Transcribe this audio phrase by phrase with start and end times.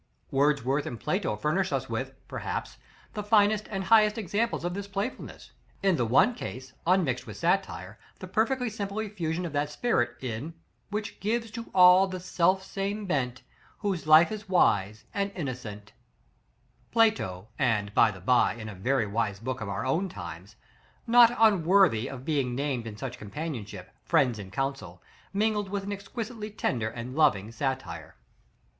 [0.31, 2.79] Wordsworth and Plato furnish us with, perhaps,
[3.13, 5.51] the finest and highest examples of this playfulness:
[5.83, 10.55] in the one case, unmixed with satire, the perfectly simple effusion of that spirit in
[10.89, 13.43] "Which gives to all the self same bent,
[13.81, 15.93] Whose life is wise, and innocent;"
[16.91, 20.55] Plato, and, by the by, in a very wise book of our own times,
[21.05, 26.49] not unworthy of being named in such companionship, "Friends in Council," mingled with an exquisitely
[26.49, 28.15] tender and loving satire.